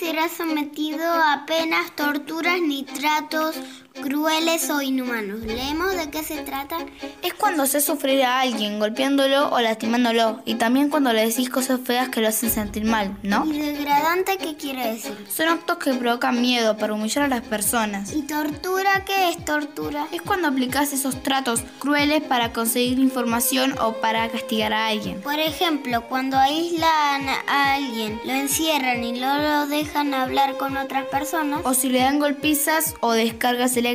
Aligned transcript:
será 0.00 0.30
sometido 0.30 1.04
a 1.04 1.44
penas, 1.46 1.94
torturas 1.94 2.58
ni 2.58 2.84
tratos 2.84 3.54
crueles 4.00 4.68
o 4.70 4.82
inhumanos. 4.82 5.40
¿Leemos 5.40 5.96
de 5.96 6.10
qué 6.10 6.22
se 6.22 6.42
trata? 6.42 6.78
Es 7.22 7.34
cuando 7.34 7.62
haces 7.64 7.84
sufrir 7.84 8.22
a 8.22 8.40
alguien 8.40 8.78
golpeándolo 8.78 9.50
o 9.50 9.60
lastimándolo 9.60 10.42
y 10.44 10.54
también 10.54 10.88
cuando 10.88 11.12
le 11.12 11.26
decís 11.26 11.50
cosas 11.50 11.80
feas 11.84 12.08
que 12.08 12.20
lo 12.20 12.28
hacen 12.28 12.50
sentir 12.50 12.84
mal, 12.84 13.16
¿no? 13.22 13.44
¿Y 13.46 13.58
degradante 13.58 14.36
qué 14.38 14.56
quiere 14.56 14.92
decir? 14.92 15.16
Son 15.28 15.48
actos 15.48 15.78
que 15.78 15.94
provocan 15.94 16.40
miedo 16.40 16.76
para 16.76 16.94
humillar 16.94 17.24
a 17.24 17.28
las 17.28 17.42
personas. 17.42 18.12
¿Y 18.12 18.22
tortura 18.22 19.04
qué 19.04 19.30
es 19.30 19.44
tortura? 19.44 20.06
Es 20.12 20.22
cuando 20.22 20.48
aplicas 20.48 20.92
esos 20.92 21.22
tratos 21.22 21.62
crueles 21.78 22.22
para 22.22 22.52
conseguir 22.52 22.98
información 22.98 23.74
o 23.80 23.94
para 23.94 24.28
castigar 24.28 24.72
a 24.72 24.86
alguien. 24.86 25.20
Por 25.20 25.38
ejemplo, 25.38 26.02
cuando 26.08 26.38
aíslan 26.38 27.28
a 27.46 27.74
alguien, 27.74 28.20
lo 28.24 28.32
encierran 28.32 29.04
y 29.04 29.12
no 29.12 29.38
lo 29.38 29.66
dejan 29.66 30.14
hablar 30.14 30.56
con 30.56 30.76
otras 30.76 31.04
personas. 31.06 31.60
O 31.64 31.74
si 31.74 31.88
le 31.88 32.00
dan 32.00 32.18
golpizas 32.18 32.94
o 33.00 33.12
descargas 33.12 33.76
eléctricas 33.76 33.89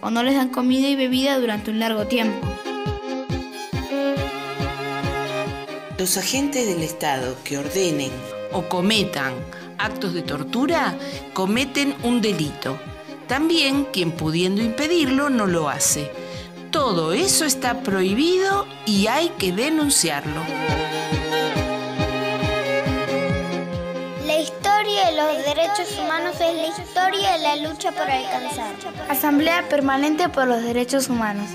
o 0.00 0.10
no 0.10 0.22
les 0.22 0.34
dan 0.34 0.48
comida 0.48 0.88
y 0.88 0.96
bebida 0.96 1.38
durante 1.38 1.70
un 1.70 1.78
largo 1.78 2.06
tiempo. 2.06 2.46
Los 5.98 6.16
agentes 6.16 6.66
del 6.66 6.82
Estado 6.82 7.36
que 7.44 7.58
ordenen 7.58 8.10
o 8.52 8.62
cometan 8.68 9.34
actos 9.78 10.14
de 10.14 10.22
tortura 10.22 10.96
cometen 11.32 11.94
un 12.02 12.20
delito. 12.20 12.78
También 13.26 13.86
quien 13.92 14.12
pudiendo 14.12 14.62
impedirlo 14.62 15.30
no 15.30 15.46
lo 15.46 15.68
hace. 15.68 16.10
Todo 16.70 17.12
eso 17.12 17.44
está 17.44 17.82
prohibido 17.82 18.66
y 18.86 19.06
hay 19.06 19.28
que 19.38 19.52
denunciarlo. 19.52 20.42
Historia 24.94 25.10
de 25.10 25.16
los 25.16 25.44
derechos 25.44 25.98
humanos 25.98 26.34
es 26.40 26.54
la 26.54 26.66
historia 26.68 27.32
de 27.32 27.38
la 27.38 27.56
lucha 27.56 27.90
por 27.90 28.08
alcanzar. 28.08 28.74
Asamblea 29.08 29.68
Permanente 29.68 30.28
por 30.28 30.46
los 30.46 30.62
Derechos 30.62 31.08
Humanos. 31.08 31.48